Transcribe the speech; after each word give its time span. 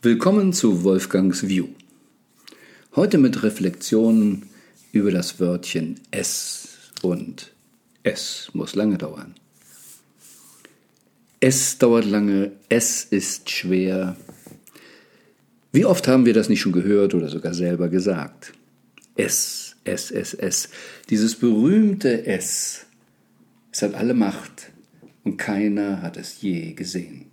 Willkommen 0.00 0.52
zu 0.52 0.84
Wolfgangs 0.84 1.48
View. 1.48 1.70
Heute 2.94 3.18
mit 3.18 3.42
Reflexionen 3.42 4.46
über 4.92 5.10
das 5.10 5.40
Wörtchen 5.40 5.98
es 6.12 6.92
und 7.02 7.50
es 8.04 8.48
muss 8.52 8.76
lange 8.76 8.96
dauern. 8.96 9.34
Es 11.40 11.78
dauert 11.78 12.04
lange, 12.04 12.52
es 12.68 13.06
ist 13.06 13.50
schwer. 13.50 14.16
Wie 15.72 15.84
oft 15.84 16.06
haben 16.06 16.26
wir 16.26 16.32
das 16.32 16.48
nicht 16.48 16.60
schon 16.60 16.70
gehört 16.70 17.14
oder 17.14 17.28
sogar 17.28 17.52
selber 17.52 17.88
gesagt? 17.88 18.52
Es, 19.16 19.74
es, 19.82 20.12
es, 20.12 20.32
es. 20.32 20.68
Dieses 21.10 21.34
berühmte 21.34 22.24
Es. 22.24 22.86
Es 23.72 23.82
hat 23.82 23.94
alle 23.94 24.14
Macht 24.14 24.70
und 25.24 25.38
keiner 25.38 26.02
hat 26.02 26.16
es 26.16 26.40
je 26.40 26.74
gesehen. 26.74 27.27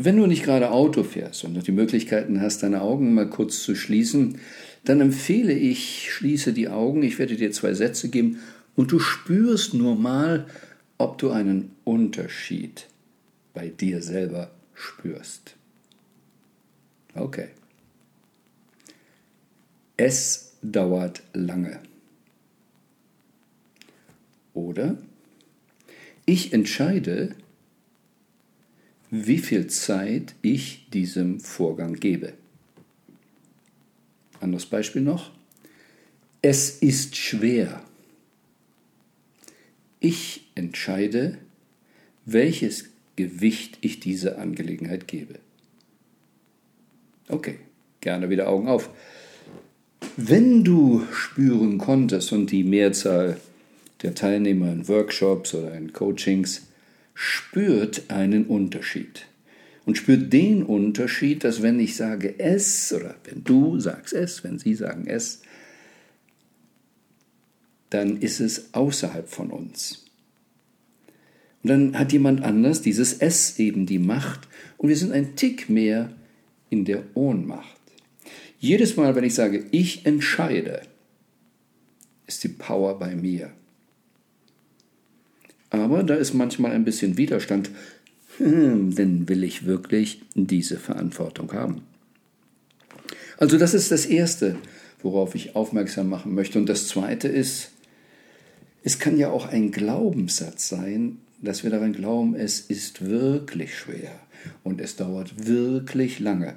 Wenn 0.00 0.16
du 0.16 0.26
nicht 0.26 0.44
gerade 0.44 0.70
Auto 0.70 1.02
fährst 1.02 1.42
und 1.42 1.66
die 1.66 1.72
Möglichkeiten 1.72 2.40
hast, 2.40 2.62
deine 2.62 2.82
Augen 2.82 3.14
mal 3.14 3.28
kurz 3.28 3.64
zu 3.64 3.74
schließen, 3.74 4.38
dann 4.84 5.00
empfehle 5.00 5.52
ich, 5.52 6.12
schließe 6.12 6.52
die 6.52 6.68
Augen, 6.68 7.02
ich 7.02 7.18
werde 7.18 7.34
dir 7.34 7.50
zwei 7.50 7.74
Sätze 7.74 8.08
geben 8.08 8.38
und 8.76 8.92
du 8.92 9.00
spürst 9.00 9.74
nur 9.74 9.96
mal, 9.96 10.46
ob 10.98 11.18
du 11.18 11.30
einen 11.30 11.72
Unterschied 11.82 12.86
bei 13.54 13.70
dir 13.70 14.00
selber 14.00 14.52
spürst. 14.72 15.56
Okay. 17.16 17.48
Es 19.96 20.52
dauert 20.62 21.24
lange. 21.32 21.80
Oder 24.54 24.96
ich 26.24 26.52
entscheide, 26.52 27.34
wie 29.10 29.38
viel 29.38 29.66
Zeit 29.68 30.34
ich 30.42 30.88
diesem 30.90 31.40
Vorgang 31.40 31.94
gebe. 31.94 32.34
Anderes 34.40 34.66
Beispiel 34.66 35.02
noch. 35.02 35.32
Es 36.42 36.78
ist 36.78 37.16
schwer. 37.16 37.82
Ich 40.00 40.48
entscheide, 40.54 41.38
welches 42.24 42.90
Gewicht 43.16 43.78
ich 43.80 43.98
dieser 43.98 44.38
Angelegenheit 44.38 45.08
gebe. 45.08 45.40
Okay, 47.28 47.58
gerne 48.00 48.30
wieder 48.30 48.48
Augen 48.48 48.68
auf. 48.68 48.90
Wenn 50.16 50.62
du 50.62 51.04
spüren 51.12 51.78
konntest 51.78 52.32
und 52.32 52.50
die 52.52 52.62
Mehrzahl 52.62 53.40
der 54.02 54.14
Teilnehmer 54.14 54.72
in 54.72 54.86
Workshops 54.86 55.54
oder 55.54 55.74
in 55.74 55.92
Coachings 55.92 56.67
spürt 57.20 58.12
einen 58.12 58.46
Unterschied. 58.46 59.26
Und 59.84 59.98
spürt 59.98 60.32
den 60.32 60.62
Unterschied, 60.62 61.42
dass 61.42 61.62
wenn 61.62 61.80
ich 61.80 61.96
sage 61.96 62.38
es 62.38 62.92
oder 62.92 63.16
wenn 63.24 63.42
du 63.42 63.80
sagst 63.80 64.12
es, 64.12 64.44
wenn 64.44 64.60
sie 64.60 64.74
sagen 64.74 65.08
es, 65.08 65.42
dann 67.90 68.18
ist 68.18 68.38
es 68.38 68.72
außerhalb 68.72 69.28
von 69.28 69.50
uns. 69.50 70.04
Und 71.64 71.70
dann 71.70 71.98
hat 71.98 72.12
jemand 72.12 72.44
anders 72.44 72.82
dieses 72.82 73.14
Es 73.14 73.58
eben 73.58 73.84
die 73.84 73.98
Macht 73.98 74.46
und 74.76 74.88
wir 74.88 74.96
sind 74.96 75.10
ein 75.10 75.34
Tick 75.34 75.68
mehr 75.68 76.12
in 76.70 76.84
der 76.84 77.02
Ohnmacht. 77.14 77.80
Jedes 78.60 78.96
Mal, 78.96 79.16
wenn 79.16 79.24
ich 79.24 79.34
sage, 79.34 79.64
ich 79.72 80.06
entscheide, 80.06 80.82
ist 82.28 82.44
die 82.44 82.48
Power 82.48 82.96
bei 82.96 83.16
mir. 83.16 83.50
Aber 85.70 86.02
da 86.02 86.14
ist 86.14 86.34
manchmal 86.34 86.72
ein 86.72 86.84
bisschen 86.84 87.16
Widerstand, 87.16 87.70
denn 88.38 89.28
will 89.28 89.44
ich 89.44 89.66
wirklich 89.66 90.22
diese 90.34 90.78
Verantwortung 90.78 91.52
haben? 91.52 91.82
Also 93.36 93.58
das 93.58 93.74
ist 93.74 93.90
das 93.90 94.06
Erste, 94.06 94.56
worauf 95.02 95.34
ich 95.34 95.54
aufmerksam 95.54 96.08
machen 96.08 96.34
möchte. 96.34 96.58
Und 96.58 96.68
das 96.68 96.88
Zweite 96.88 97.28
ist, 97.28 97.70
es 98.82 98.98
kann 98.98 99.18
ja 99.18 99.30
auch 99.30 99.46
ein 99.46 99.70
Glaubenssatz 99.70 100.68
sein, 100.68 101.18
dass 101.40 101.62
wir 101.62 101.70
daran 101.70 101.92
glauben, 101.92 102.34
es 102.34 102.60
ist 102.60 103.04
wirklich 103.04 103.76
schwer 103.76 104.10
und 104.64 104.80
es 104.80 104.96
dauert 104.96 105.46
wirklich 105.46 106.18
lange. 106.18 106.54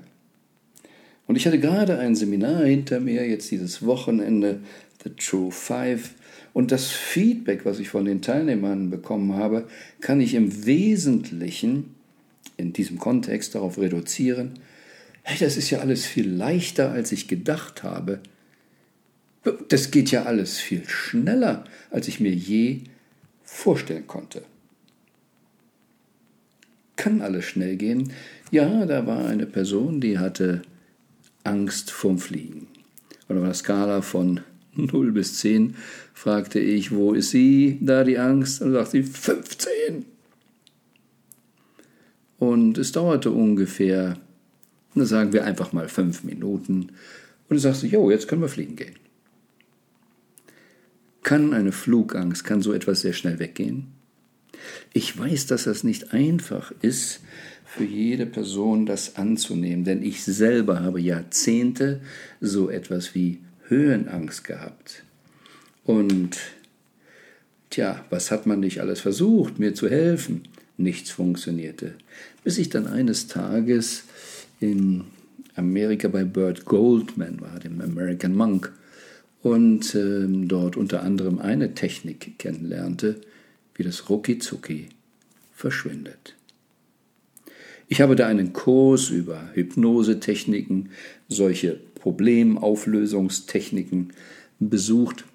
Und 1.28 1.36
ich 1.36 1.46
hatte 1.46 1.60
gerade 1.60 2.00
ein 2.00 2.16
Seminar 2.16 2.66
hinter 2.66 3.00
mir, 3.00 3.28
jetzt 3.28 3.52
dieses 3.52 3.86
Wochenende, 3.86 4.60
The 5.04 5.12
True 5.12 5.52
Five, 5.52 6.12
und 6.54 6.72
das 6.72 6.90
Feedback, 6.90 7.66
was 7.66 7.80
ich 7.80 7.90
von 7.90 8.06
den 8.06 8.22
Teilnehmern 8.22 8.90
bekommen 8.90 9.36
habe, 9.36 9.68
kann 10.02 10.20
ich 10.20 10.34
im 10.34 10.66
Wesentlichen 10.66 11.96
in 12.58 12.74
diesem 12.74 13.00
Kontext 13.00 13.56
darauf 13.56 13.78
reduzieren, 13.78 14.60
hey, 15.24 15.38
das 15.40 15.58
ist 15.58 15.70
ja 15.70 15.80
alles 15.80 16.06
viel 16.06 16.30
leichter, 16.30 16.92
als 16.92 17.12
ich 17.12 17.28
gedacht 17.28 17.84
habe. 17.84 18.20
Das 19.70 19.92
geht 19.92 20.12
ja 20.12 20.24
alles 20.24 20.60
viel 20.60 20.88
schneller, 20.88 21.64
als 21.90 22.08
ich 22.08 22.20
mir 22.20 22.32
je 22.32 22.82
vorstellen 23.44 24.08
konnte. 24.08 24.44
Kann 26.96 27.22
alles 27.22 27.46
schnell 27.46 27.78
gehen? 27.78 28.12
Ja, 28.52 28.86
da 28.86 29.08
war 29.08 29.26
eine 29.26 29.48
Person, 29.48 30.02
die 30.02 30.20
hatte 30.20 30.62
Angst 31.44 31.90
vorm 31.90 32.20
Fliegen. 32.20 32.68
Und 33.28 33.38
auf 33.38 33.44
einer 33.44 33.54
Skala 33.54 34.02
von 34.02 34.42
0 34.76 35.12
bis 35.12 35.38
10 35.40 35.76
fragte 36.14 36.60
ich, 36.60 36.92
wo 36.92 37.14
ist 37.14 37.32
sie, 37.32 37.78
da 37.82 38.04
die 38.04 38.18
Angst? 38.18 38.62
Und 38.62 38.74
sagte 38.74 38.92
sie, 38.92 39.04
15. 39.04 40.06
Und 42.40 42.78
es 42.78 42.92
dauerte 42.92 43.32
ungefähr, 43.32 44.18
sagen 44.96 45.34
wir 45.34 45.46
einfach 45.46 45.74
mal 45.74 45.90
fünf 45.90 46.24
Minuten. 46.24 46.92
Und 47.50 47.60
sagte 47.60 47.82
sie, 47.82 47.88
jo, 47.90 48.10
jetzt 48.10 48.28
können 48.28 48.42
wir 48.42 48.50
fliegen 48.50 48.76
gehen. 48.76 48.96
Kann 51.24 51.54
eine 51.54 51.72
Flugangst, 51.72 52.44
kann 52.44 52.62
so 52.62 52.74
etwas 52.74 53.02
sehr 53.02 53.14
schnell 53.14 53.40
weggehen? 53.40 53.88
Ich 54.94 55.18
weiß, 55.18 55.48
dass 55.48 55.66
das 55.66 55.84
nicht 55.84 56.14
einfach 56.14 56.72
ist, 56.82 57.22
für 57.66 57.84
jede 57.86 58.26
Person 58.26 58.86
das 58.86 59.16
anzunehmen, 59.16 59.86
denn 59.86 60.04
ich 60.04 60.24
selber 60.24 60.82
habe 60.82 61.00
Jahrzehnte 61.00 62.02
so 62.42 62.70
etwas 62.70 63.16
wie 63.16 63.40
Höhenangst 63.72 64.44
gehabt. 64.44 65.04
Und 65.86 66.38
tja, 67.70 68.06
was 68.10 68.30
hat 68.30 68.46
man 68.46 68.60
nicht 68.60 68.82
alles 68.82 69.00
versucht, 69.00 69.58
mir 69.58 69.74
zu 69.74 69.90
helfen? 69.90 70.44
Nichts 70.78 71.10
funktionierte. 71.10 71.96
Bis 72.44 72.58
ich 72.58 72.70
dann 72.70 72.86
eines 72.86 73.28
Tages 73.28 74.04
in 74.60 75.06
Amerika 75.56 76.10
bei 76.10 76.26
Bert 76.26 76.66
Goldman 76.66 77.40
war, 77.42 77.60
dem 77.60 77.82
American 77.82 78.36
Monk, 78.36 78.72
und 79.42 79.96
äh, 79.96 80.28
dort 80.28 80.78
unter 80.78 81.02
anderem 81.02 81.40
eine 81.40 81.74
Technik 81.74 82.38
kennenlernte, 82.38 83.22
wie 83.74 83.84
das 83.84 84.10
Rucki 84.10 84.40
verschwindet. 85.54 86.36
Ich 87.88 88.02
habe 88.02 88.16
da 88.16 88.28
einen 88.28 88.54
Kurs 88.54 89.10
über 89.10 89.50
Hypnosetechniken, 89.54 90.90
solche 91.28 91.80
Problemauflösungstechniken 92.02 94.14
besucht. 94.60 95.26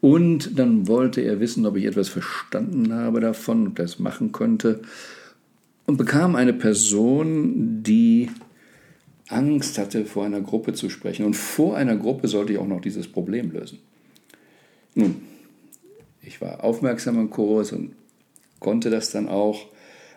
Und 0.00 0.58
dann 0.58 0.88
wollte 0.88 1.20
er 1.20 1.40
wissen, 1.40 1.66
ob 1.66 1.76
ich 1.76 1.84
etwas 1.84 2.08
verstanden 2.08 2.92
habe 2.92 3.20
davon, 3.20 3.68
ob 3.68 3.76
das 3.76 3.98
machen 3.98 4.32
könnte. 4.32 4.80
Und 5.86 5.96
bekam 5.96 6.36
eine 6.36 6.52
Person, 6.52 7.82
die 7.82 8.28
Angst 9.28 9.78
hatte, 9.78 10.04
vor 10.04 10.24
einer 10.24 10.40
Gruppe 10.40 10.72
zu 10.72 10.90
sprechen. 10.90 11.26
Und 11.26 11.34
vor 11.34 11.76
einer 11.76 11.96
Gruppe 11.96 12.28
sollte 12.28 12.52
ich 12.52 12.58
auch 12.58 12.66
noch 12.66 12.80
dieses 12.80 13.08
Problem 13.08 13.50
lösen. 13.50 13.78
Nun, 14.94 15.16
ich 16.22 16.40
war 16.40 16.64
aufmerksam 16.64 17.20
im 17.20 17.30
Kurs 17.30 17.72
und 17.72 17.92
konnte 18.60 18.90
das 18.90 19.10
dann 19.10 19.28
auch. 19.28 19.66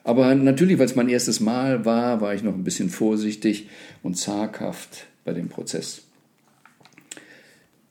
Aber 0.03 0.33
natürlich, 0.35 0.79
weil 0.79 0.85
es 0.85 0.95
mein 0.95 1.09
erstes 1.09 1.39
Mal 1.39 1.85
war, 1.85 2.21
war 2.21 2.33
ich 2.33 2.43
noch 2.43 2.53
ein 2.53 2.63
bisschen 2.63 2.89
vorsichtig 2.89 3.67
und 4.01 4.17
zaghaft 4.17 5.07
bei 5.29 5.33
dem 5.33 5.47
Prozess. 5.47 6.01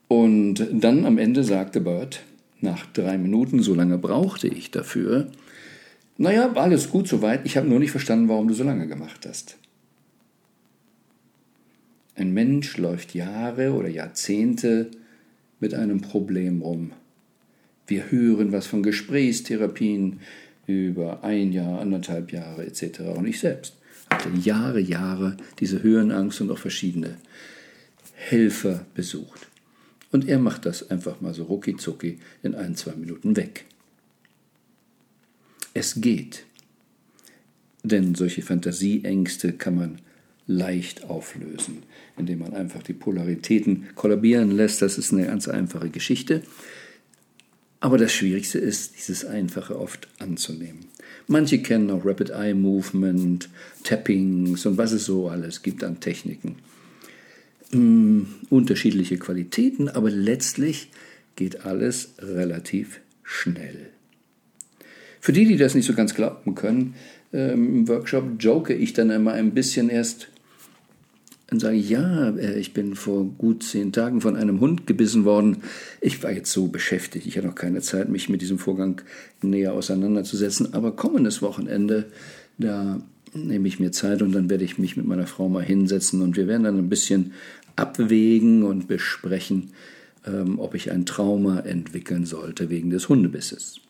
Und 0.08 0.67
dann 0.73 1.06
am 1.06 1.19
Ende 1.19 1.44
sagte 1.44 1.81
Bert, 1.81 2.25
nach 2.61 2.85
drei 2.87 3.17
Minuten, 3.17 3.62
so 3.62 3.75
lange 3.75 3.96
brauchte 3.96 4.49
ich 4.49 4.73
dafür, 4.73 5.31
naja, 6.17 6.52
alles 6.55 6.90
gut 6.90 7.06
soweit, 7.06 7.46
ich 7.46 7.56
habe 7.56 7.69
nur 7.69 7.79
nicht 7.79 7.93
verstanden, 7.93 8.29
warum 8.29 8.49
du 8.49 8.55
so 8.55 8.64
lange 8.64 8.88
gemacht 8.88 9.25
hast. 9.25 9.56
Ein 12.17 12.35
Mensch 12.35 12.76
läuft 12.76 13.14
Jahre 13.14 13.73
oder 13.73 13.88
Jahrzehnte 13.88 14.90
mit 15.61 15.75
einem 15.75 16.00
Problem 16.00 16.62
rum. 16.62 16.90
Wir 17.87 18.11
hören 18.11 18.50
was 18.50 18.67
von 18.67 18.82
Gesprächstherapien 18.82 20.19
über 20.67 21.23
ein 21.23 21.52
Jahr, 21.52 21.81
anderthalb 21.81 22.32
Jahre 22.32 22.67
etc. 22.67 23.00
Und 23.14 23.29
ich 23.29 23.38
selbst 23.38 23.76
hatte 24.10 24.31
Jahre, 24.31 24.81
Jahre 24.81 25.37
diese 25.60 25.82
Höhenangst 25.82 26.40
und 26.40 26.50
auch 26.50 26.58
verschiedene 26.58 27.16
Helfer 28.14 28.84
besucht. 28.94 29.49
Und 30.10 30.28
er 30.28 30.38
macht 30.38 30.66
das 30.66 30.90
einfach 30.90 31.20
mal 31.20 31.34
so 31.34 31.44
rucki 31.44 31.76
zucki 31.76 32.19
in 32.43 32.55
ein, 32.55 32.75
zwei 32.75 32.93
Minuten 32.93 33.37
weg. 33.37 33.64
Es 35.75 36.00
geht. 36.00 36.44
Denn 37.82 38.14
solche 38.14 38.43
Fantasieängste 38.43 39.52
kann 39.52 39.76
man 39.76 39.99
leicht 40.46 41.04
auflösen, 41.04 41.82
indem 42.16 42.40
man 42.40 42.54
einfach 42.54 42.82
die 42.82 42.94
Polaritäten 42.94 43.88
kollabieren 43.94 44.50
lässt. 44.50 44.82
Das 44.82 44.99
ist 44.99 45.12
eine 45.12 45.26
ganz 45.26 45.46
einfache 45.46 45.90
Geschichte. 45.90 46.43
Aber 47.80 47.96
das 47.96 48.12
Schwierigste 48.12 48.58
ist, 48.58 48.96
dieses 48.98 49.25
Einfache 49.25 49.78
oft 49.78 50.08
anzunehmen. 50.19 50.86
Manche 51.28 51.58
kennen 51.62 51.90
auch 51.90 52.04
Rapid 52.04 52.30
Eye 52.30 52.54
Movement, 52.54 53.48
Tappings 53.84 54.66
und 54.66 54.78
was 54.78 54.92
es 54.92 55.04
so 55.04 55.28
alles 55.28 55.62
gibt 55.62 55.84
an 55.84 56.00
Techniken. 56.00 56.56
Hm, 57.70 58.26
unterschiedliche 58.50 59.19
Qualitäten, 59.19 59.88
aber 59.88 60.10
letztlich 60.10 60.90
geht 61.36 61.66
alles 61.66 62.14
relativ 62.19 63.00
schnell. 63.22 63.90
Für 65.20 65.32
die, 65.32 65.44
die 65.44 65.56
das 65.56 65.75
nicht 65.75 65.86
so 65.86 65.94
ganz 65.94 66.14
glauben 66.14 66.54
können, 66.54 66.94
ähm, 67.32 67.80
im 67.80 67.88
Workshop 67.88 68.25
joke 68.40 68.75
ich 68.75 68.94
dann 68.94 69.10
immer 69.10 69.32
ein 69.32 69.52
bisschen 69.52 69.90
erst 69.90 70.28
und 71.50 71.61
sage, 71.61 71.77
ja, 71.77 72.31
äh, 72.31 72.59
ich 72.59 72.75
bin 72.75 72.95
vor 72.95 73.25
gut 73.25 73.62
zehn 73.62 73.93
Tagen 73.93 74.21
von 74.21 74.37
einem 74.37 74.61
Hund 74.61 74.87
gebissen 74.87 75.25
worden. 75.25 75.59
Ich 76.00 76.23
war 76.23 76.31
jetzt 76.31 76.53
so 76.53 76.69
beschäftigt, 76.69 77.27
ich 77.27 77.37
hatte 77.37 77.47
noch 77.47 77.55
keine 77.55 77.81
Zeit, 77.81 78.09
mich 78.09 78.29
mit 78.29 78.43
diesem 78.43 78.59
Vorgang 78.59 79.00
näher 79.43 79.73
auseinanderzusetzen. 79.73 80.75
Aber 80.75 80.93
kommendes 80.93 81.41
Wochenende, 81.41 82.06
da 82.59 83.00
nehme 83.35 83.69
ich 83.69 83.81
mir 83.81 83.93
Zeit 83.93 84.23
und 84.23 84.33
dann 84.33 84.50
werde 84.50 84.65
ich 84.65 84.79
mich 84.79 84.97
mit 84.97 85.06
meiner 85.06 85.27
Frau 85.27 85.49
mal 85.49 85.65
hinsetzen 85.65 86.23
und 86.23 86.37
wir 86.37 86.49
werden 86.49 86.65
dann 86.65 86.79
ein 86.79 86.89
bisschen 86.89 87.33
abwägen 87.77 88.62
und 88.65 88.89
besprechen, 88.89 89.71
ähm, 90.27 90.59
ob 90.59 90.75
ich 90.75 90.91
ein 90.91 91.06
Trauma 91.06 91.61
entwickeln 91.61 92.27
sollte 92.27 92.71
wegen 92.71 92.91
des 92.91 93.09
Hundebisses. 93.09 93.81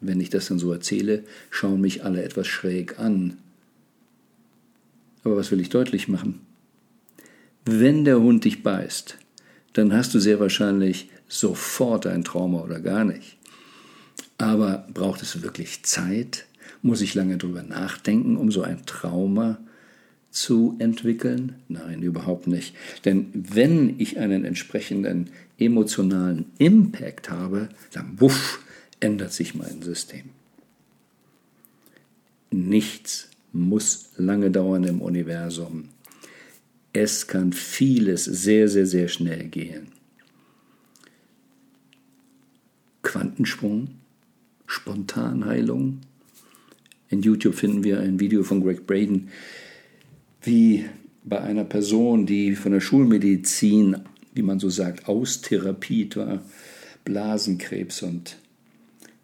Wenn 0.00 0.20
ich 0.20 0.30
das 0.30 0.46
dann 0.46 0.58
so 0.58 0.72
erzähle, 0.72 1.24
schauen 1.50 1.80
mich 1.80 2.04
alle 2.04 2.22
etwas 2.22 2.46
schräg 2.46 2.98
an. 2.98 3.36
Aber 5.24 5.36
was 5.36 5.50
will 5.50 5.60
ich 5.60 5.68
deutlich 5.68 6.08
machen? 6.08 6.40
Wenn 7.64 8.04
der 8.04 8.20
Hund 8.20 8.44
dich 8.44 8.62
beißt, 8.62 9.18
dann 9.74 9.92
hast 9.92 10.14
du 10.14 10.18
sehr 10.18 10.40
wahrscheinlich 10.40 11.10
sofort 11.28 12.06
ein 12.06 12.24
Trauma 12.24 12.60
oder 12.60 12.80
gar 12.80 13.04
nicht. 13.04 13.36
Aber 14.38 14.86
braucht 14.92 15.22
es 15.22 15.42
wirklich 15.42 15.82
Zeit? 15.84 16.46
Muss 16.82 17.02
ich 17.02 17.14
lange 17.14 17.36
drüber 17.36 17.62
nachdenken, 17.62 18.36
um 18.36 18.50
so 18.50 18.62
ein 18.62 18.86
Trauma 18.86 19.58
zu 20.30 20.76
entwickeln? 20.78 21.56
Nein, 21.68 22.02
überhaupt 22.02 22.46
nicht. 22.46 22.74
Denn 23.04 23.30
wenn 23.34 24.00
ich 24.00 24.18
einen 24.18 24.44
entsprechenden 24.44 25.30
emotionalen 25.58 26.46
Impact 26.58 27.30
habe, 27.30 27.68
dann 27.92 28.18
wuff, 28.18 28.60
ändert 28.98 29.32
sich 29.32 29.54
mein 29.54 29.82
System. 29.82 30.30
Nichts 32.50 33.28
muss 33.52 34.10
lange 34.16 34.50
dauern 34.50 34.84
im 34.84 35.00
Universum. 35.00 35.88
Es 36.92 37.26
kann 37.26 37.52
vieles 37.52 38.24
sehr, 38.24 38.68
sehr, 38.68 38.86
sehr 38.86 39.08
schnell 39.08 39.48
gehen. 39.48 39.88
Quantensprung, 43.02 43.88
Spontanheilung. 44.66 46.00
In 47.08 47.22
YouTube 47.22 47.54
finden 47.54 47.82
wir 47.84 48.00
ein 48.00 48.20
Video 48.20 48.42
von 48.42 48.62
Greg 48.62 48.86
Braden, 48.86 49.30
wie 50.42 50.84
bei 51.24 51.40
einer 51.40 51.64
Person, 51.64 52.26
die 52.26 52.54
von 52.54 52.72
der 52.72 52.80
Schulmedizin, 52.80 53.96
wie 54.32 54.42
man 54.42 54.60
so 54.60 54.70
sagt, 54.70 55.08
austherapiert 55.08 56.16
war, 56.16 56.42
Blasenkrebs 57.04 58.02
und 58.02 58.36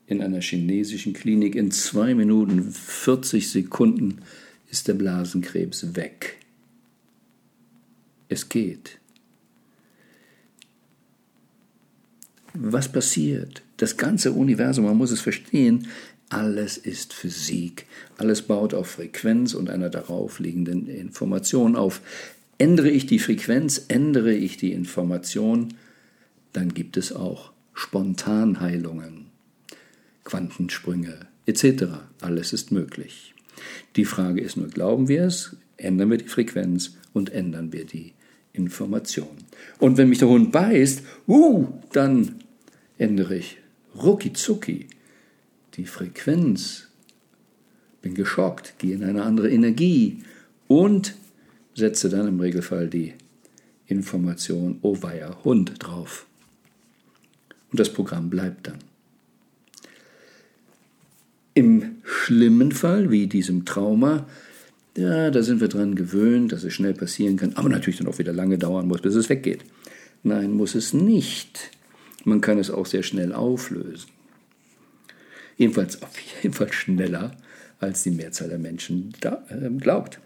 in 0.06 0.22
einer 0.22 0.40
chinesischen 0.40 1.12
Klinik. 1.12 1.54
In 1.54 1.70
zwei 1.70 2.14
Minuten 2.14 2.70
40 2.70 3.50
Sekunden 3.50 4.18
ist 4.70 4.88
der 4.88 4.94
Blasenkrebs 4.94 5.94
weg. 5.96 6.36
Es 8.28 8.48
geht. 8.48 8.98
Was 12.54 12.90
passiert? 12.90 13.62
Das 13.76 13.96
ganze 13.96 14.32
Universum, 14.32 14.86
man 14.86 14.96
muss 14.96 15.10
es 15.10 15.20
verstehen, 15.20 15.88
alles 16.28 16.76
ist 16.78 17.12
Physik. 17.12 17.86
Alles 18.16 18.42
baut 18.42 18.74
auf 18.74 18.88
Frequenz 18.88 19.54
und 19.54 19.70
einer 19.70 19.90
darauf 19.90 20.40
liegenden 20.40 20.88
Information 20.88 21.76
auf. 21.76 22.00
Ändere 22.58 22.90
ich 22.90 23.06
die 23.06 23.18
Frequenz, 23.18 23.84
ändere 23.88 24.32
ich 24.32 24.56
die 24.56 24.72
Information, 24.72 25.74
dann 26.52 26.72
gibt 26.72 26.96
es 26.96 27.12
auch 27.12 27.52
Spontanheilungen. 27.74 29.25
Quantensprünge 30.26 31.20
etc. 31.46 31.84
Alles 32.20 32.52
ist 32.52 32.72
möglich. 32.72 33.34
Die 33.94 34.04
Frage 34.04 34.42
ist 34.42 34.58
nur, 34.58 34.68
glauben 34.68 35.08
wir 35.08 35.24
es, 35.24 35.56
ändern 35.78 36.10
wir 36.10 36.18
die 36.18 36.28
Frequenz 36.28 36.96
und 37.14 37.30
ändern 37.30 37.72
wir 37.72 37.86
die 37.86 38.12
Information. 38.52 39.38
Und 39.78 39.96
wenn 39.96 40.10
mich 40.10 40.18
der 40.18 40.28
Hund 40.28 40.52
beißt, 40.52 41.02
uh, 41.28 41.68
dann 41.92 42.36
ändere 42.98 43.36
ich 43.36 43.58
rucki 43.94 44.32
zucki 44.32 44.88
die 45.74 45.86
Frequenz, 45.86 46.88
bin 48.02 48.14
geschockt, 48.14 48.78
gehe 48.78 48.94
in 48.94 49.04
eine 49.04 49.22
andere 49.22 49.50
Energie 49.50 50.22
und 50.68 51.14
setze 51.74 52.08
dann 52.08 52.28
im 52.28 52.40
Regelfall 52.40 52.88
die 52.88 53.14
Information, 53.86 54.78
oh 54.82 54.96
weia, 55.02 55.44
Hund 55.44 55.74
drauf. 55.78 56.26
Und 57.70 57.78
das 57.78 57.92
Programm 57.92 58.30
bleibt 58.30 58.66
dann. 58.66 58.78
Im 61.56 62.02
schlimmen 62.04 62.70
Fall, 62.70 63.10
wie 63.10 63.28
diesem 63.28 63.64
Trauma, 63.64 64.26
ja, 64.94 65.30
da 65.30 65.42
sind 65.42 65.62
wir 65.62 65.68
dran 65.68 65.94
gewöhnt, 65.94 66.52
dass 66.52 66.64
es 66.64 66.74
schnell 66.74 66.92
passieren 66.92 67.38
kann, 67.38 67.54
aber 67.54 67.70
natürlich 67.70 67.96
dann 67.96 68.08
auch 68.08 68.18
wieder 68.18 68.34
lange 68.34 68.58
dauern 68.58 68.86
muss, 68.86 69.00
bis 69.00 69.14
es 69.14 69.30
weggeht. 69.30 69.64
Nein, 70.22 70.52
muss 70.52 70.74
es 70.74 70.92
nicht. 70.92 71.70
Man 72.24 72.42
kann 72.42 72.58
es 72.58 72.70
auch 72.70 72.84
sehr 72.84 73.02
schnell 73.02 73.32
auflösen. 73.32 74.10
Jedenfalls 75.56 76.02
auf 76.02 76.12
jeden 76.42 76.54
Fall 76.54 76.70
schneller, 76.74 77.30
als 77.80 78.02
die 78.02 78.10
Mehrzahl 78.10 78.50
der 78.50 78.58
Menschen 78.58 79.14
da, 79.22 79.42
äh, 79.48 79.70
glaubt. 79.78 80.20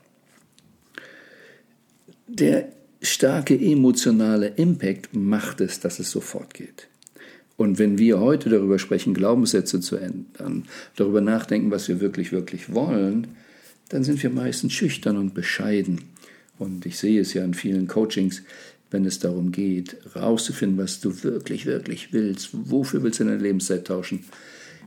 Der 2.26 2.70
starke 3.00 3.54
emotionale 3.54 4.48
Impact 4.48 5.14
macht 5.14 5.60
es, 5.60 5.78
dass 5.78 6.00
es 6.00 6.10
sofort 6.10 6.54
geht. 6.54 6.88
Und 7.60 7.78
wenn 7.78 7.98
wir 7.98 8.20
heute 8.20 8.48
darüber 8.48 8.78
sprechen, 8.78 9.12
Glaubenssätze 9.12 9.80
zu 9.80 9.96
ändern, 9.96 10.64
darüber 10.96 11.20
nachdenken, 11.20 11.70
was 11.70 11.88
wir 11.88 12.00
wirklich, 12.00 12.32
wirklich 12.32 12.72
wollen, 12.72 13.26
dann 13.90 14.02
sind 14.02 14.22
wir 14.22 14.30
meistens 14.30 14.72
schüchtern 14.72 15.18
und 15.18 15.34
bescheiden. 15.34 16.00
Und 16.58 16.86
ich 16.86 16.96
sehe 16.96 17.20
es 17.20 17.34
ja 17.34 17.44
in 17.44 17.52
vielen 17.52 17.86
Coachings, 17.86 18.44
wenn 18.90 19.04
es 19.04 19.18
darum 19.18 19.52
geht, 19.52 19.98
rauszufinden, 20.16 20.78
was 20.78 21.00
du 21.00 21.22
wirklich, 21.22 21.66
wirklich 21.66 22.14
willst, 22.14 22.48
wofür 22.52 23.02
willst 23.02 23.20
du 23.20 23.24
deine 23.24 23.36
Lebenszeit 23.36 23.86
tauschen, 23.86 24.24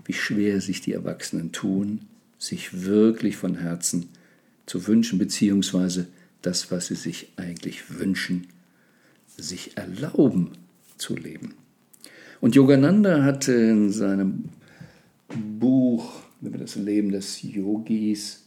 wie 0.05 0.13
schwer 0.13 0.59
sich 0.59 0.81
die 0.81 0.93
Erwachsenen 0.93 1.51
tun, 1.51 1.99
sich 2.39 2.85
wirklich 2.85 3.37
von 3.37 3.53
Herzen 3.53 4.09
zu 4.65 4.87
wünschen, 4.87 5.19
beziehungsweise 5.19 6.07
das, 6.41 6.71
was 6.71 6.87
sie 6.87 6.95
sich 6.95 7.27
eigentlich 7.35 7.99
wünschen, 7.99 8.47
sich 9.37 9.77
erlauben 9.77 10.53
zu 10.97 11.15
leben. 11.15 11.53
Und 12.43 12.55
Yogananda 12.55 13.23
hatte 13.23 13.53
in 13.53 13.89
seinem 13.89 14.49
Buch 15.29 16.11
über 16.41 16.57
das 16.57 16.75
Leben 16.75 17.09
des 17.09 17.41
Yogis, 17.41 18.43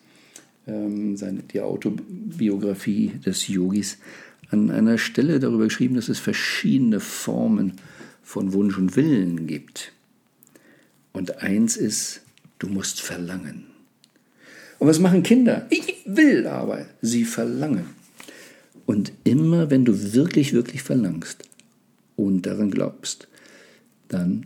ähm, 0.66 1.16
seine, 1.16 1.42
die 1.44 1.62
Autobiografie 1.62 3.12
des 3.24 3.48
Yogis, 3.48 3.96
an 4.50 4.70
einer 4.70 4.98
Stelle 4.98 5.40
darüber 5.40 5.64
geschrieben, 5.64 5.94
dass 5.94 6.10
es 6.10 6.18
verschiedene 6.18 7.00
Formen 7.00 7.72
von 8.22 8.52
Wunsch 8.52 8.76
und 8.76 8.96
Willen 8.96 9.46
gibt. 9.46 9.92
Und 11.14 11.38
eins 11.38 11.78
ist, 11.78 12.20
du 12.58 12.66
musst 12.66 13.00
verlangen. 13.00 13.64
Und 14.78 14.88
was 14.88 15.00
machen 15.00 15.22
Kinder? 15.22 15.66
Ich 15.70 16.02
will 16.04 16.46
aber, 16.46 16.84
sie 17.00 17.24
verlangen. 17.24 17.86
Und 18.84 19.12
immer 19.24 19.70
wenn 19.70 19.86
du 19.86 20.12
wirklich, 20.12 20.52
wirklich 20.52 20.82
verlangst 20.82 21.44
und 22.14 22.44
daran 22.44 22.70
glaubst, 22.70 23.28
dann 24.08 24.42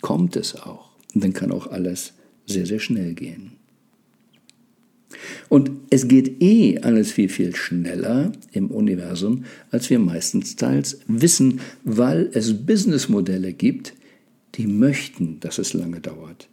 kommt 0.00 0.36
es 0.36 0.54
auch. 0.54 0.90
Und 1.14 1.24
dann 1.24 1.32
kann 1.32 1.52
auch 1.52 1.66
alles 1.66 2.12
sehr, 2.46 2.66
sehr 2.66 2.78
schnell 2.78 3.14
gehen. 3.14 3.52
Und 5.48 5.70
es 5.90 6.06
geht 6.06 6.42
eh 6.42 6.78
alles 6.80 7.12
viel, 7.12 7.28
viel 7.28 7.56
schneller 7.56 8.32
im 8.52 8.70
Universum, 8.70 9.44
als 9.70 9.88
wir 9.88 9.98
meistens 9.98 10.56
teils 10.56 11.00
wissen, 11.06 11.60
weil 11.84 12.30
es 12.34 12.66
Businessmodelle 12.66 13.52
gibt, 13.52 13.94
die 14.56 14.66
möchten, 14.66 15.40
dass 15.40 15.58
es 15.58 15.72
lange 15.72 16.00
dauert. 16.00 16.48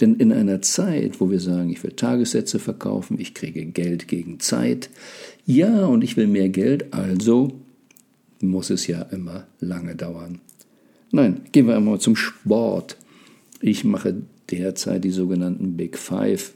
Denn 0.00 0.14
in 0.14 0.32
einer 0.32 0.62
Zeit, 0.62 1.20
wo 1.20 1.30
wir 1.30 1.40
sagen, 1.40 1.70
ich 1.70 1.82
will 1.84 1.92
Tagessätze 1.92 2.58
verkaufen, 2.58 3.20
ich 3.20 3.34
kriege 3.34 3.66
Geld 3.66 4.08
gegen 4.08 4.40
Zeit, 4.40 4.90
ja, 5.46 5.84
und 5.86 6.02
ich 6.02 6.16
will 6.16 6.26
mehr 6.26 6.48
Geld, 6.48 6.92
also 6.92 7.60
muss 8.40 8.70
es 8.70 8.86
ja 8.86 9.02
immer 9.02 9.46
lange 9.60 9.94
dauern. 9.94 10.40
Nein, 11.12 11.40
gehen 11.50 11.66
wir 11.66 11.76
einmal 11.76 12.00
zum 12.00 12.14
Sport. 12.14 12.96
Ich 13.60 13.84
mache 13.84 14.22
derzeit 14.50 15.04
die 15.04 15.10
sogenannten 15.10 15.76
Big 15.76 15.98
Five. 15.98 16.52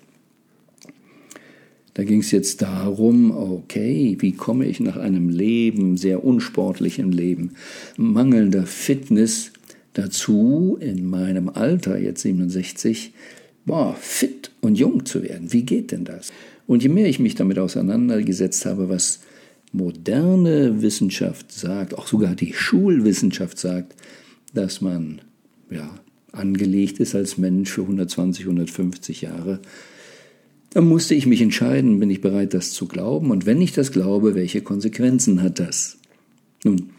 Da 1.94 2.02
ging 2.02 2.20
es 2.20 2.32
jetzt 2.32 2.62
darum, 2.62 3.30
okay, 3.30 4.16
wie 4.18 4.32
komme 4.32 4.66
ich 4.66 4.80
nach 4.80 4.96
einem 4.96 5.28
Leben, 5.28 5.96
sehr 5.96 6.24
unsportlichen 6.24 7.12
Leben, 7.12 7.52
mangelnder 7.96 8.66
Fitness 8.66 9.52
dazu, 9.92 10.76
in 10.80 11.08
meinem 11.08 11.48
Alter, 11.48 11.98
jetzt 11.98 12.22
67, 12.22 13.12
boah, 13.64 13.96
fit 13.98 14.50
und 14.60 14.76
jung 14.76 15.04
zu 15.04 15.22
werden. 15.22 15.52
Wie 15.52 15.62
geht 15.62 15.92
denn 15.92 16.04
das? 16.04 16.32
Und 16.66 16.82
je 16.82 16.88
mehr 16.88 17.08
ich 17.08 17.20
mich 17.20 17.36
damit 17.36 17.58
auseinandergesetzt 17.58 18.66
habe, 18.66 18.88
was 18.88 19.20
moderne 19.72 20.82
Wissenschaft 20.82 21.52
sagt, 21.52 21.96
auch 21.96 22.08
sogar 22.08 22.34
die 22.34 22.54
Schulwissenschaft 22.54 23.58
sagt, 23.58 23.94
dass 24.54 24.80
man 24.80 25.20
ja, 25.70 25.94
angelegt 26.32 27.00
ist 27.00 27.14
als 27.14 27.38
Mensch 27.38 27.70
für 27.70 27.82
120, 27.82 28.44
150 28.44 29.22
Jahre, 29.22 29.60
dann 30.70 30.88
musste 30.88 31.14
ich 31.14 31.26
mich 31.26 31.40
entscheiden, 31.40 32.00
bin 32.00 32.10
ich 32.10 32.20
bereit, 32.20 32.52
das 32.52 32.72
zu 32.72 32.86
glauben? 32.86 33.30
Und 33.30 33.46
wenn 33.46 33.60
ich 33.60 33.72
das 33.72 33.92
glaube, 33.92 34.34
welche 34.34 34.60
Konsequenzen 34.60 35.42
hat 35.42 35.60
das? 35.60 35.98
Nun, 36.64 36.90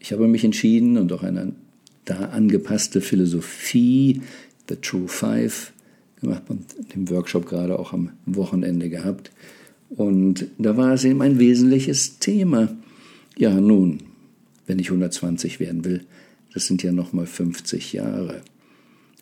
ich 0.00 0.12
habe 0.12 0.26
mich 0.26 0.42
entschieden 0.42 0.96
und 0.96 1.12
auch 1.12 1.22
eine 1.22 1.52
da 2.04 2.16
angepasste 2.16 3.00
Philosophie, 3.00 4.22
The 4.68 4.76
True 4.76 5.06
Five, 5.06 5.72
gemacht 6.20 6.42
und 6.48 6.64
den 6.94 7.08
Workshop 7.10 7.46
gerade 7.46 7.78
auch 7.78 7.92
am 7.92 8.10
Wochenende 8.26 8.88
gehabt. 8.88 9.30
Und 9.90 10.46
da 10.58 10.76
war 10.76 10.94
es 10.94 11.04
eben 11.04 11.20
ein 11.22 11.38
wesentliches 11.38 12.18
Thema. 12.18 12.74
Ja, 13.36 13.60
nun, 13.60 13.98
wenn 14.66 14.78
ich 14.78 14.88
120 14.88 15.60
werden 15.60 15.84
will, 15.84 16.04
das 16.54 16.66
sind 16.66 16.82
ja 16.82 16.92
nochmal 16.92 17.26
50 17.26 17.92
Jahre. 17.92 18.42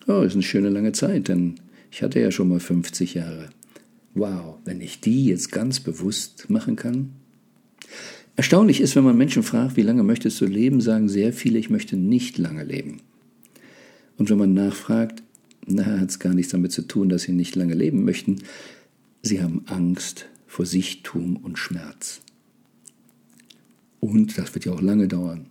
Oh, 0.07 0.21
ist 0.21 0.33
eine 0.33 0.43
schöne 0.43 0.69
lange 0.69 0.91
Zeit, 0.91 1.27
denn 1.27 1.55
ich 1.91 2.01
hatte 2.01 2.19
ja 2.19 2.31
schon 2.31 2.49
mal 2.49 2.59
50 2.59 3.13
Jahre 3.13 3.49
wow, 4.13 4.57
wenn 4.65 4.81
ich 4.81 4.99
die 4.99 5.25
jetzt 5.25 5.51
ganz 5.51 5.79
bewusst 5.79 6.49
machen 6.49 6.75
kann? 6.75 7.11
Erstaunlich 8.35 8.81
ist, 8.81 8.95
wenn 8.95 9.03
man 9.03 9.17
Menschen 9.17 9.43
fragt, 9.43 9.77
wie 9.77 9.81
lange 9.81 10.03
möchtest 10.03 10.39
du 10.41 10.45
leben, 10.45 10.81
sagen 10.81 11.09
sehr 11.09 11.33
viele, 11.33 11.59
ich 11.59 11.69
möchte 11.69 11.97
nicht 11.97 12.37
lange 12.37 12.63
leben. 12.63 13.01
Und 14.17 14.29
wenn 14.29 14.37
man 14.37 14.53
nachfragt, 14.53 15.23
na, 15.67 15.99
hat 15.99 16.09
es 16.09 16.19
gar 16.19 16.33
nichts 16.33 16.51
damit 16.51 16.71
zu 16.71 16.83
tun, 16.83 17.09
dass 17.09 17.23
sie 17.23 17.33
nicht 17.33 17.55
lange 17.55 17.75
leben 17.75 18.03
möchten. 18.03 18.41
Sie 19.21 19.41
haben 19.41 19.63
Angst 19.67 20.27
vor 20.47 20.65
Sichtum 20.65 21.37
und 21.37 21.59
Schmerz. 21.59 22.21
Und 23.99 24.37
das 24.37 24.53
wird 24.55 24.65
ja 24.65 24.71
auch 24.71 24.81
lange 24.81 25.07
dauern. 25.07 25.45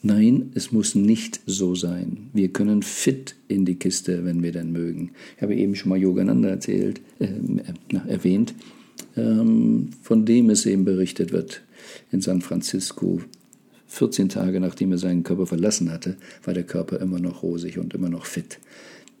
Nein, 0.00 0.52
es 0.54 0.70
muss 0.70 0.94
nicht 0.94 1.40
so 1.46 1.74
sein. 1.74 2.30
Wir 2.32 2.48
können 2.48 2.82
fit 2.82 3.34
in 3.48 3.64
die 3.64 3.74
Kiste, 3.74 4.24
wenn 4.24 4.42
wir 4.42 4.52
denn 4.52 4.70
mögen. 4.70 5.10
Ich 5.36 5.42
habe 5.42 5.56
eben 5.56 5.74
schon 5.74 5.88
mal 5.88 5.98
Yogananda 5.98 6.48
erzählt, 6.48 7.00
äh, 7.18 7.24
äh, 7.24 8.08
erwähnt, 8.08 8.54
ähm, 9.16 9.90
von 10.02 10.24
dem 10.24 10.50
es 10.50 10.66
eben 10.66 10.84
berichtet 10.84 11.32
wird 11.32 11.62
in 12.12 12.20
San 12.20 12.42
Francisco. 12.42 13.20
14 13.88 14.28
Tage 14.28 14.60
nachdem 14.60 14.92
er 14.92 14.98
seinen 14.98 15.24
Körper 15.24 15.46
verlassen 15.46 15.90
hatte, 15.90 16.16
war 16.44 16.54
der 16.54 16.64
Körper 16.64 17.00
immer 17.00 17.18
noch 17.18 17.42
rosig 17.42 17.78
und 17.78 17.92
immer 17.94 18.08
noch 18.08 18.26
fit. 18.26 18.60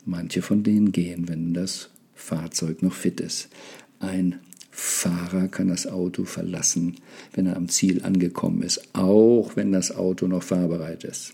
Manche 0.04 0.42
von 0.42 0.62
denen 0.62 0.92
gehen, 0.92 1.28
wenn 1.28 1.54
das 1.54 1.90
Fahrzeug 2.14 2.82
noch 2.82 2.92
fit 2.92 3.20
ist. 3.20 3.48
Ein 3.98 4.36
Fahrer 4.70 5.48
kann 5.48 5.68
das 5.68 5.86
Auto 5.86 6.24
verlassen, 6.24 6.96
wenn 7.34 7.46
er 7.46 7.56
am 7.56 7.68
Ziel 7.68 8.04
angekommen 8.04 8.62
ist, 8.62 8.94
auch 8.94 9.56
wenn 9.56 9.72
das 9.72 9.94
Auto 9.94 10.26
noch 10.26 10.42
fahrbereit 10.42 11.04
ist. 11.04 11.32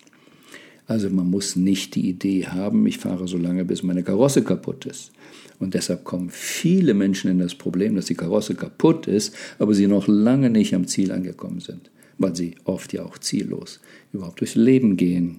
Also 0.86 1.08
man 1.08 1.30
muss 1.30 1.56
nicht 1.56 1.94
die 1.94 2.08
Idee 2.08 2.46
haben, 2.46 2.86
ich 2.86 2.98
fahre 2.98 3.26
so 3.26 3.38
lange, 3.38 3.64
bis 3.64 3.82
meine 3.82 4.02
Karosse 4.02 4.42
kaputt 4.42 4.84
ist. 4.86 5.12
Und 5.58 5.74
deshalb 5.74 6.04
kommen 6.04 6.30
viele 6.30 6.94
Menschen 6.94 7.30
in 7.30 7.38
das 7.38 7.54
Problem, 7.54 7.94
dass 7.94 8.06
die 8.06 8.14
Karosse 8.14 8.54
kaputt 8.54 9.06
ist, 9.06 9.34
aber 9.58 9.74
sie 9.74 9.86
noch 9.86 10.08
lange 10.08 10.50
nicht 10.50 10.74
am 10.74 10.86
Ziel 10.86 11.12
angekommen 11.12 11.60
sind, 11.60 11.90
weil 12.18 12.36
sie 12.36 12.56
oft 12.64 12.92
ja 12.92 13.04
auch 13.04 13.18
ziellos 13.18 13.80
überhaupt 14.12 14.40
durchs 14.40 14.56
Leben 14.56 14.96
gehen. 14.96 15.38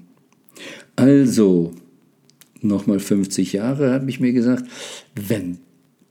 Also, 0.96 1.74
nochmal 2.62 3.00
50 3.00 3.54
Jahre, 3.54 3.92
habe 3.92 4.10
ich 4.10 4.20
mir 4.20 4.34
gesagt, 4.34 4.66
wenn 5.16 5.60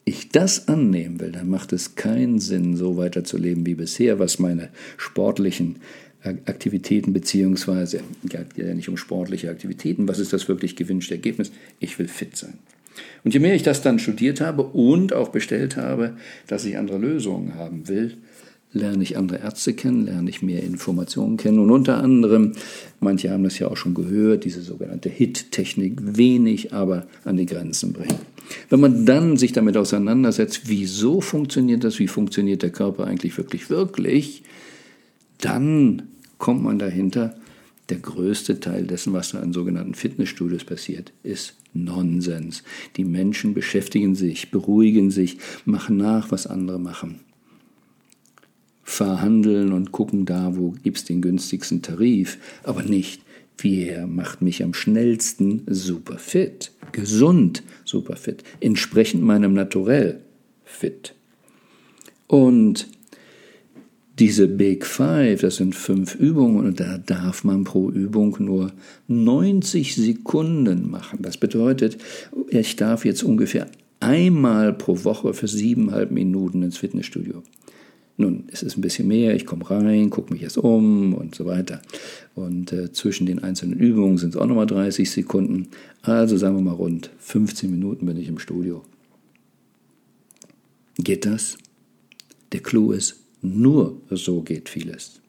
ich 0.05 0.29
das 0.29 0.69
annehmen 0.69 1.21
will, 1.21 1.33
dann 1.33 1.49
macht 1.49 1.73
es 1.73 1.95
keinen 1.95 2.39
Sinn, 2.39 2.77
so 2.77 2.97
weiterzuleben 2.97 3.65
wie 3.67 3.75
bisher, 3.75 4.19
was 4.19 4.39
meine 4.39 4.69
sportlichen 4.97 5.77
Aktivitäten 6.23 7.13
beziehungsweise 7.13 8.01
geht 8.25 8.57
ja 8.57 8.73
nicht 8.75 8.89
um 8.89 8.97
sportliche 8.97 9.51
Aktivitäten, 9.51 10.09
was 10.09 10.19
ist 10.19 10.33
das 10.33 10.49
wirklich 10.49 10.75
gewünschte 10.75 11.15
Ergebnis? 11.15 11.53
Ich 11.81 11.99
will 11.99 12.09
fit 12.09 12.37
sein. 12.37 12.55
Und 13.25 13.35
je 13.35 13.41
mehr 13.41 13.55
ich 13.55 13.63
das 13.63 13.83
dann 13.83 13.99
studiert 13.99 14.41
habe 14.41 14.63
und 14.63 15.13
auch 15.13 15.29
bestellt 15.29 15.77
habe, 15.77 16.17
dass 16.47 16.65
ich 16.65 16.79
andere 16.79 16.99
Lösungen 16.99 17.57
haben 17.57 17.89
will, 17.89 18.17
lerne 18.73 19.03
ich 19.03 19.17
andere 19.17 19.39
Ärzte 19.39 19.73
kennen, 19.75 20.07
lerne 20.07 20.31
ich 20.31 20.43
mehr 20.43 20.63
Informationen 20.63 21.37
kennen 21.37 21.59
und 21.59 21.71
unter 21.71 22.03
anderem, 22.03 22.53
manche 23.01 23.31
haben 23.31 23.45
das 23.45 23.59
ja 23.59 23.69
auch 23.69 23.77
schon 23.77 23.95
gehört, 23.95 24.45
diese 24.45 24.63
sogenannte 24.63 25.09
HIT-Technik, 25.09 26.17
wenig 26.17 26.73
aber 26.73 27.07
an 27.25 27.37
die 27.37 27.47
Grenzen 27.47 27.93
bringen. 27.93 28.19
Wenn 28.69 28.81
man 28.81 29.07
dann 29.07 29.37
sich 29.37 29.53
damit 29.53 29.77
auseinandersetzt, 29.77 30.63
wieso 30.67 31.21
funktioniert 31.21 31.85
das, 31.85 31.99
wie 31.99 32.09
funktioniert 32.09 32.63
der 32.63 32.71
Körper 32.71 33.07
eigentlich 33.07 33.37
wirklich, 33.37 33.71
wirklich, 33.71 34.43
dann 35.41 36.03
kommt 36.39 36.63
man 36.63 36.79
dahinter, 36.79 37.37
der 37.91 37.99
größte 37.99 38.61
Teil 38.61 38.87
dessen, 38.87 39.13
was 39.13 39.31
da 39.33 39.41
in 39.41 39.53
sogenannten 39.53 39.95
Fitnessstudios 39.95 40.65
passiert, 40.65 41.13
ist 41.23 41.55
Nonsens. 41.75 42.63
Die 42.97 43.05
Menschen 43.05 43.53
beschäftigen 43.53 44.15
sich, 44.15 44.51
beruhigen 44.51 45.11
sich, 45.11 45.39
machen 45.65 45.97
nach, 45.97 46.31
was 46.31 46.47
andere 46.47 46.79
machen. 46.79 47.21
Verhandeln 48.83 49.73
und 49.73 49.93
gucken 49.93 50.25
da, 50.25 50.57
wo 50.57 50.75
gibt 50.83 50.99
es 50.99 51.05
den 51.05 51.21
günstigsten 51.21 51.83
Tarif, 51.83 52.39
aber 52.63 52.83
nicht, 52.83 53.23
Wer 53.59 54.07
macht 54.07 54.43
mich 54.43 54.63
am 54.63 54.75
schnellsten 54.75 55.63
super 55.67 56.19
fit, 56.19 56.73
gesund 56.93 57.63
super 57.85 58.17
fit, 58.17 58.43
entsprechend 58.61 59.23
meinem 59.23 59.55
Naturell 59.55 60.21
fit. 60.65 61.15
Und 62.27 62.89
diese 64.19 64.47
Big 64.47 64.87
Five, 64.87 65.41
das 65.41 65.57
sind 65.57 65.75
fünf 65.75 66.15
Übungen 66.15 66.65
und 66.65 66.79
da 66.79 66.99
darf 66.99 67.43
man 67.43 67.65
pro 67.65 67.91
Übung 67.91 68.37
nur 68.39 68.73
90 69.09 69.97
Sekunden 69.97 70.91
machen. 70.91 71.19
Das 71.21 71.37
bedeutet, 71.37 71.99
ich 72.49 72.77
darf 72.77 73.05
jetzt 73.05 73.25
ungefähr 73.25 73.67
einmal 73.99 74.73
pro 74.73 75.05
Woche 75.05 75.35
für 75.35 75.49
siebeneinhalb 75.49 76.13
Minuten 76.13 76.63
ins 76.63 76.79
Fitnessstudio. 76.79 77.43
Nun, 78.17 78.45
es 78.53 78.63
ist 78.63 78.77
ein 78.77 78.81
bisschen 78.81 79.09
mehr, 79.09 79.35
ich 79.35 79.45
komme 79.45 79.69
rein, 79.69 80.09
gucke 80.09 80.33
mich 80.33 80.43
erst 80.43 80.59
um 80.59 81.15
und 81.15 81.35
so 81.35 81.47
weiter. 81.47 81.83
Und 82.35 82.73
äh, 82.73 82.93
zwischen 82.93 83.27
den 83.27 83.43
einzelnen 83.43 83.79
Übungen 83.79 84.19
sind 84.19 84.35
es 84.35 84.41
auch 84.41 84.47
nochmal 84.47 84.67
30 84.67 85.11
Sekunden. 85.11 85.69
Also 86.03 86.37
sagen 86.37 86.57
wir 86.57 86.63
mal 86.63 86.73
rund 86.73 87.11
15 87.19 87.71
Minuten 87.71 88.07
bin 88.07 88.17
ich 88.17 88.29
im 88.29 88.39
Studio. 88.39 88.85
Geht 90.99 91.27
das? 91.27 91.59
Der 92.53 92.61
Clou 92.61 92.93
ist, 92.93 93.17
nur 93.43 94.01
so 94.11 94.43
geht 94.43 94.69
vieles. 94.69 95.21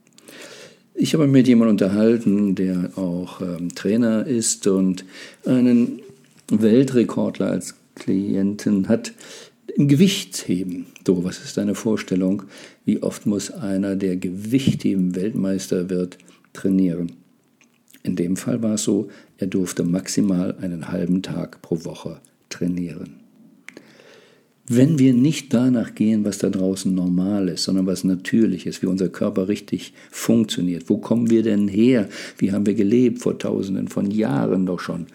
Ich 0.93 1.13
habe 1.13 1.27
mit 1.27 1.47
jemandem 1.47 1.73
unterhalten, 1.73 2.55
der 2.55 2.91
auch 2.97 3.41
ähm, 3.41 3.73
Trainer 3.73 4.25
ist 4.27 4.67
und 4.67 5.05
einen 5.45 6.01
Weltrekordler 6.49 7.47
als 7.47 7.75
Klienten 7.95 8.87
hat 8.87 9.13
im 9.75 9.87
Gewichtsheben. 9.87 10.85
So, 11.05 11.23
was 11.23 11.43
ist 11.43 11.57
deine 11.57 11.75
Vorstellung? 11.75 12.43
Wie 12.85 13.01
oft 13.01 13.25
muss 13.25 13.51
einer, 13.51 13.95
der 13.95 14.15
Gewichtheben 14.15 15.15
Weltmeister 15.15 15.89
wird, 15.89 16.17
trainieren? 16.53 17.11
In 18.03 18.15
dem 18.15 18.37
Fall 18.37 18.61
war 18.61 18.75
es 18.75 18.83
so, 18.83 19.09
er 19.39 19.47
durfte 19.47 19.83
maximal 19.83 20.55
einen 20.61 20.89
halben 20.89 21.23
Tag 21.23 21.63
pro 21.63 21.83
Woche 21.83 22.21
trainieren. 22.49 23.15
Wenn 24.67 24.97
wir 24.97 25.13
nicht 25.13 25.53
danach 25.53 25.93
gehen, 25.93 26.25
was 26.25 26.39
da 26.39 26.49
draußen 26.49 26.93
normal 26.93 27.49
ist, 27.49 27.63
sondern 27.63 27.85
was 27.85 28.03
natürlich 28.03 28.65
ist, 28.65 28.81
wie 28.81 28.87
unser 28.87 29.09
Körper 29.09 29.47
richtig 29.47 29.93
funktioniert, 30.09 30.89
wo 30.89 30.97
kommen 30.97 31.29
wir 31.29 31.43
denn 31.43 31.67
her? 31.67 32.09
Wie 32.37 32.51
haben 32.51 32.65
wir 32.65 32.73
gelebt 32.73 33.19
vor 33.19 33.37
tausenden 33.37 33.87
von 33.87 34.09
Jahren 34.09 34.65
doch 34.65 34.79
schon? 34.79 35.07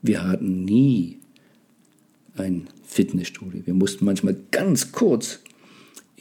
Wir 0.00 0.26
hatten 0.26 0.64
nie 0.64 1.18
ein 2.36 2.68
Fitnessstudio. 2.84 3.62
Wir 3.66 3.74
mussten 3.74 4.04
manchmal 4.04 4.36
ganz 4.50 4.92
kurz 4.92 5.40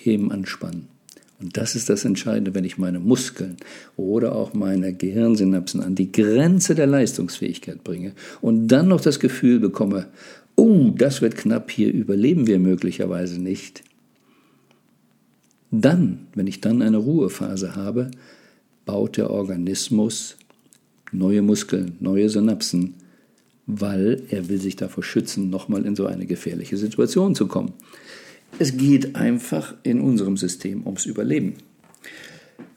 eben 0.08 0.32
anspannen. 0.32 0.88
Und 1.40 1.58
das 1.58 1.76
ist 1.76 1.90
das 1.90 2.06
Entscheidende, 2.06 2.54
wenn 2.54 2.66
ich 2.66 2.78
meine 2.78 3.00
Muskeln 3.00 3.58
oder 3.98 4.36
auch 4.36 4.54
meine 4.54 4.94
Gehirnsynapsen 4.94 5.82
an 5.82 5.96
die 5.96 6.12
Grenze 6.12 6.76
der 6.76 6.86
Leistungsfähigkeit 6.86 7.84
bringe 7.84 8.14
und 8.42 8.68
dann 8.68 8.90
noch 8.90 9.02
das 9.02 9.20
Gefühl 9.20 9.60
bekomme, 9.60 10.08
oh, 10.56 10.92
das 10.96 11.22
wird 11.22 11.36
knapp, 11.36 11.72
hier 11.72 11.92
überleben 11.92 12.46
wir 12.46 12.60
möglicherweise 12.60 13.42
nicht. 13.42 13.84
Dann, 15.72 16.28
wenn 16.36 16.46
ich 16.46 16.62
dann 16.62 16.84
eine 16.84 16.98
Ruhephase 16.98 17.76
habe, 17.76 18.12
baut 18.86 19.18
der 19.18 19.32
Organismus 19.32 20.38
neue 21.12 21.42
Muskeln, 21.42 21.96
neue 22.00 22.30
Synapsen 22.30 22.96
weil 23.68 24.24
er 24.30 24.50
will 24.50 24.60
sich 24.60 24.76
davor 24.76 25.04
schützen, 25.04 25.50
nochmal 25.50 25.86
in 25.86 25.96
so 25.96 26.06
eine 26.06 26.26
gefährliche 26.26 26.78
Situation 26.78 27.36
zu 27.36 27.48
kommen. 27.48 27.74
Es 28.60 28.78
geht 28.78 29.16
einfach 29.16 29.76
in 29.84 30.02
unserem 30.02 30.38
System 30.38 30.86
ums 30.86 31.06
Überleben. 31.06 31.56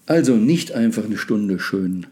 Also 0.07 0.37
nicht 0.37 0.73
einfach 0.73 1.05
eine 1.05 1.19
Stunde 1.19 1.59
schön 1.59 2.07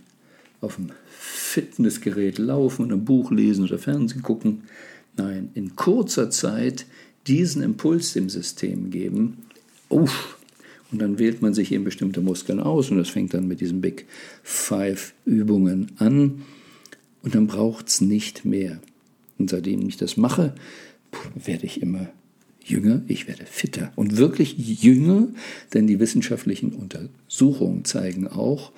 auf 0.60 0.76
dem 0.76 0.90
Fitnessgerät 1.08 2.38
laufen 2.38 2.82
und 2.82 2.92
ein 2.92 3.04
Buch 3.04 3.30
lesen 3.30 3.64
oder 3.64 3.78
Fernsehen 3.78 4.22
gucken. 4.22 4.62
Nein, 5.16 5.50
in 5.54 5.76
kurzer 5.76 6.30
Zeit 6.30 6.86
diesen 7.26 7.62
Impuls 7.62 8.12
dem 8.14 8.28
System 8.28 8.90
geben. 8.90 9.38
Uff, 9.88 10.38
und 10.90 11.00
dann 11.00 11.18
wählt 11.18 11.40
man 11.42 11.54
sich 11.54 11.72
eben 11.72 11.84
bestimmte 11.84 12.20
Muskeln 12.20 12.60
aus 12.60 12.90
und 12.90 12.98
das 12.98 13.08
fängt 13.08 13.32
dann 13.34 13.48
mit 13.48 13.60
diesen 13.60 13.80
Big 13.80 14.06
Five 14.42 15.14
Übungen 15.24 15.92
an. 15.96 16.42
Und 17.22 17.34
dann 17.34 17.46
braucht 17.46 17.88
es 17.88 18.00
nicht 18.00 18.44
mehr. 18.44 18.80
Und 19.38 19.48
seitdem 19.48 19.88
ich 19.88 19.96
das 19.96 20.16
mache, 20.16 20.54
werde 21.34 21.66
ich 21.66 21.80
immer 21.80 22.08
jünger, 22.68 23.02
ich 23.08 23.28
werde 23.28 23.46
fitter 23.46 23.92
und 23.96 24.16
wirklich 24.16 24.56
jünger, 24.56 25.28
denn 25.74 25.86
die 25.86 25.98
wissenschaftlichen 26.00 26.72
Untersuchungen 26.72 27.84
zeigen 27.84 28.28
auch, 28.28 28.72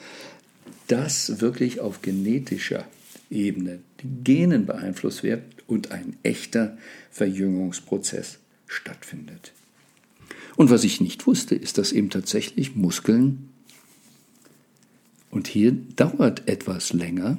dass 0.88 1.40
wirklich 1.40 1.80
auf 1.80 2.02
genetischer 2.02 2.86
Ebene 3.30 3.80
die 4.02 4.24
Genen 4.24 4.66
beeinflusst 4.66 5.22
wird 5.22 5.42
und 5.66 5.90
ein 5.90 6.16
echter 6.22 6.76
Verjüngungsprozess 7.10 8.38
stattfindet. 8.66 9.52
Und 10.56 10.70
was 10.70 10.84
ich 10.84 11.00
nicht 11.00 11.26
wusste, 11.26 11.54
ist, 11.54 11.78
dass 11.78 11.92
eben 11.92 12.10
tatsächlich 12.10 12.76
Muskeln, 12.76 13.48
und 15.30 15.48
hier 15.48 15.72
dauert 15.96 16.46
etwas 16.48 16.92
länger, 16.92 17.38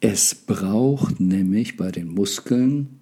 es 0.00 0.34
braucht 0.34 1.20
nämlich 1.20 1.76
bei 1.76 1.90
den 1.90 2.08
Muskeln 2.08 2.97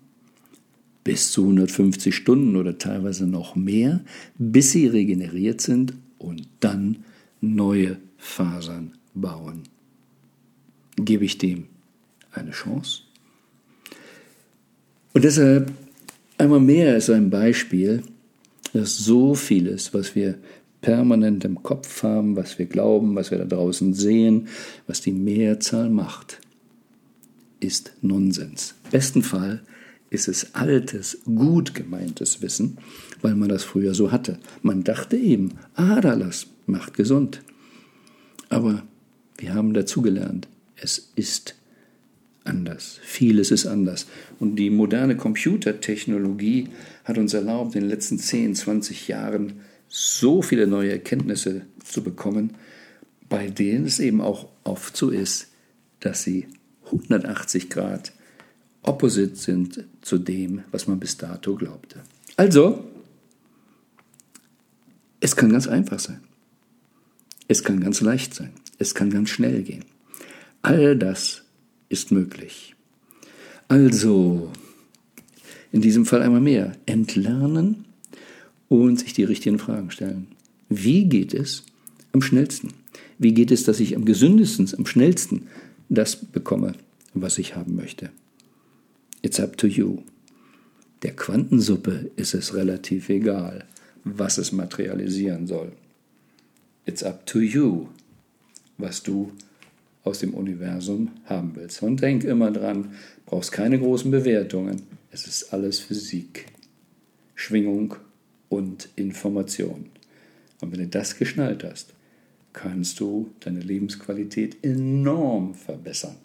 bis 1.07 1.31
zu 1.31 1.43
150 1.43 2.13
Stunden 2.13 2.57
oder 2.57 2.79
teilweise 2.79 3.29
noch 3.29 3.55
mehr, 3.55 4.01
bis 4.39 4.73
sie 4.73 4.89
regeneriert 4.89 5.61
sind 5.61 5.95
und 6.19 6.49
dann 6.59 7.05
neue 7.41 7.99
Fasern 8.19 8.95
bauen. 9.15 9.63
Gebe 10.97 11.25
ich 11.25 11.39
dem 11.39 11.67
eine 12.33 12.51
Chance? 12.51 13.03
Und 15.13 15.23
deshalb 15.23 15.71
einmal 16.39 16.59
mehr 16.59 16.97
ist 16.97 17.09
ein 17.09 17.31
Beispiel, 17.31 18.03
dass 18.73 18.99
so 18.99 19.37
vieles, 19.37 19.95
was 19.95 20.17
wir 20.17 20.39
permanent 20.81 21.45
im 21.45 21.63
Kopf 21.63 22.03
haben, 22.03 22.35
was 22.35 22.59
wir 22.59 22.67
glauben, 22.67 23.15
was 23.15 23.31
wir 23.31 23.39
da 23.39 23.45
draußen 23.45 23.95
sehen, 23.95 24.49
was 24.89 25.03
die 25.03 25.13
Mehrzahl 25.13 25.89
macht, 25.89 26.41
ist 27.61 27.93
Nonsens. 28.03 28.75
Besten 28.91 29.23
Fall 29.23 29.63
ist 30.11 30.29
es 30.29 30.55
altes, 30.55 31.19
gut 31.25 31.75
gemeintes 31.75 32.43
Wissen, 32.43 32.79
weil 33.23 33.35
man 33.35 33.49
das 33.49 33.65
früher 33.65 33.95
so 33.95 34.13
hatte. 34.13 34.39
Man 34.63 34.85
dachte 34.85 35.17
eben, 35.17 35.55
Aderlass 35.75 36.47
macht 36.67 36.95
gesund. 36.95 37.43
Aber 38.49 38.85
wir 39.39 39.55
haben 39.55 39.75
dazugelernt, 39.75 40.49
es 40.77 41.13
ist 41.17 41.57
anders. 42.45 43.01
Vieles 43.03 43.51
ist 43.51 43.67
anders. 43.67 44.07
Und 44.39 44.57
die 44.57 44.71
moderne 44.71 45.17
Computertechnologie 45.17 46.69
hat 47.05 47.19
uns 47.19 47.35
erlaubt, 47.35 47.75
in 47.75 47.83
den 47.83 47.91
letzten 47.91 48.19
10, 48.19 48.55
20 48.55 49.09
Jahren 49.09 49.61
so 49.89 50.43
viele 50.43 50.67
neue 50.67 50.93
Erkenntnisse 50.93 51.63
zu 51.85 52.03
bekommen, 52.03 52.55
bei 53.29 53.49
denen 53.49 53.87
es 53.87 53.99
eben 53.99 54.21
auch 54.21 54.49
oft 54.65 54.97
so 54.97 55.11
ist, 55.11 55.49
dass 56.01 56.23
sie 56.23 56.47
180 56.87 57.71
Grad 57.71 58.13
opposite 58.87 59.37
sind 59.37 59.85
zu 60.01 60.19
dem, 60.19 60.63
was 60.71 60.87
man 60.87 60.99
bis 60.99 61.17
dato 61.17 61.55
glaubte. 61.55 62.01
Also, 62.37 62.85
es 65.21 65.37
kann 65.37 65.51
ganz 65.51 65.67
einfach 65.67 65.99
sein. 65.99 66.21
Es 67.49 67.63
kann 67.63 67.81
ganz 67.81 68.01
leicht 68.01 68.35
sein. 68.35 68.53
Es 68.79 68.95
kann 68.95 69.11
ganz 69.11 69.31
schnell 69.31 69.63
gehen. 69.63 69.85
All 70.63 70.97
das 70.97 71.43
ist 71.89 72.11
möglich. 72.13 72.75
Also, 73.69 74.51
in 75.73 75.81
diesem 75.81 76.07
Fall 76.07 76.23
einmal 76.23 76.41
mehr, 76.41 76.73
entlernen 76.87 77.85
und 78.69 78.99
sich 78.99 79.13
die 79.13 79.25
richtigen 79.25 79.59
Fragen 79.59 79.91
stellen. 79.91 80.29
Wie 80.69 81.05
geht 81.05 81.35
es 81.35 81.65
am 82.13 82.23
schnellsten? 82.23 82.73
Wie 83.19 83.33
geht 83.33 83.51
es, 83.51 83.65
dass 83.65 83.81
ich 83.81 83.97
am 83.97 84.05
gesündesten, 84.05 84.69
am 84.77 84.87
schnellsten 84.87 85.47
das 85.89 86.17
bekomme, 86.17 86.75
was 87.15 87.39
ich 87.39 87.57
haben 87.57 87.77
möchte? 87.77 88.11
It's 89.23 89.41
up 89.41 89.57
to 89.59 89.67
you. 89.67 90.03
Der 91.03 91.15
Quantensuppe 91.15 92.11
ist 92.17 92.35
es 92.35 92.55
relativ 92.55 93.09
egal, 93.09 93.65
was 94.05 94.39
es 94.39 94.53
materialisieren 94.53 95.47
soll. 95.47 95.73
It's 96.85 97.03
up 97.03 97.27
to 97.27 97.41
you, 97.41 97.89
was 98.79 99.03
du 99.03 99.33
aus 100.05 100.21
dem 100.21 100.35
Universum 100.35 101.11
haben 101.25 101.53
willst. 101.57 101.83
Und 101.83 102.01
denk 102.01 102.25
immer 102.25 102.51
dran, 102.51 102.95
brauchst 103.27 103.53
keine 103.53 103.79
großen 103.79 104.11
Bewertungen. 104.11 104.83
Es 105.11 105.27
ist 105.27 105.53
alles 105.53 105.81
Physik, 105.81 106.47
Schwingung 107.35 107.97
und 108.49 108.89
Information. 108.97 109.91
Und 110.61 110.73
wenn 110.73 110.79
du 110.79 110.87
das 110.87 111.19
geschnallt 111.19 111.65
hast, 111.65 111.93
kannst 112.53 113.01
du 113.01 113.31
deine 113.41 113.61
Lebensqualität 113.61 114.65
enorm 114.65 115.55
verbessern. 115.55 116.17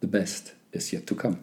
The 0.00 0.06
best 0.06 0.54
is 0.72 0.92
yet 0.92 1.06
to 1.06 1.14
come. 1.14 1.38